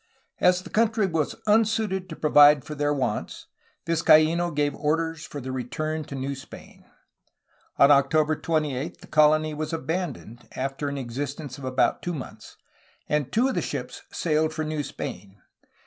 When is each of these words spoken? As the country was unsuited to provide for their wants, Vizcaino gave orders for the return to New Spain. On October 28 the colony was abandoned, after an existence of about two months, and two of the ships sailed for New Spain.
As 0.39 0.63
the 0.63 0.71
country 0.71 1.05
was 1.05 1.35
unsuited 1.45 2.09
to 2.09 2.15
provide 2.15 2.65
for 2.65 2.73
their 2.73 2.91
wants, 2.91 3.45
Vizcaino 3.85 4.49
gave 4.49 4.73
orders 4.73 5.25
for 5.27 5.39
the 5.39 5.51
return 5.51 6.03
to 6.05 6.15
New 6.15 6.33
Spain. 6.33 6.85
On 7.77 7.91
October 7.91 8.35
28 8.35 9.01
the 9.01 9.05
colony 9.05 9.53
was 9.53 9.71
abandoned, 9.73 10.47
after 10.55 10.87
an 10.87 10.97
existence 10.97 11.59
of 11.59 11.65
about 11.65 12.01
two 12.01 12.15
months, 12.15 12.57
and 13.07 13.31
two 13.31 13.47
of 13.49 13.53
the 13.53 13.61
ships 13.61 14.01
sailed 14.11 14.55
for 14.55 14.63
New 14.65 14.81
Spain. 14.81 15.39